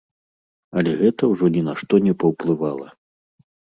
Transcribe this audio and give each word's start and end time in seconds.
Але 0.79 0.91
гэта 1.01 1.29
ўжо 1.33 1.45
ні 1.57 1.61
на 1.67 1.73
што 1.81 1.93
не 2.07 2.13
паўплывала. 2.25 2.87